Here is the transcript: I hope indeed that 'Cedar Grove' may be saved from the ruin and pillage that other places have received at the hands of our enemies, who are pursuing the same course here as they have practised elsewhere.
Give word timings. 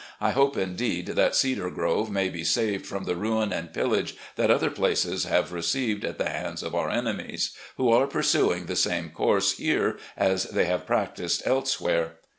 I 0.19 0.31
hope 0.31 0.57
indeed 0.57 1.05
that 1.09 1.35
'Cedar 1.35 1.69
Grove' 1.69 2.09
may 2.09 2.27
be 2.27 2.43
saved 2.43 2.87
from 2.87 3.03
the 3.03 3.15
ruin 3.15 3.53
and 3.53 3.71
pillage 3.71 4.15
that 4.35 4.49
other 4.49 4.71
places 4.71 5.25
have 5.25 5.53
received 5.53 6.03
at 6.03 6.17
the 6.17 6.27
hands 6.27 6.63
of 6.63 6.73
our 6.73 6.89
enemies, 6.89 7.55
who 7.77 7.91
are 7.91 8.07
pursuing 8.07 8.65
the 8.65 8.75
same 8.75 9.11
course 9.11 9.57
here 9.59 9.99
as 10.17 10.45
they 10.45 10.65
have 10.65 10.87
practised 10.87 11.43
elsewhere. 11.45 12.13